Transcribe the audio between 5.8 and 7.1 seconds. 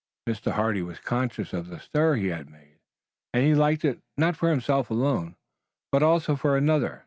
but also for another.